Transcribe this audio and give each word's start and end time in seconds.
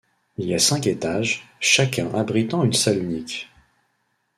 Il 0.39 0.51
a 0.51 0.57
cinq 0.57 0.87
étages, 0.87 1.47
chacun 1.59 2.11
abritant 2.15 2.63
une 2.63 2.73
salle 2.73 3.03
unique. 3.03 3.49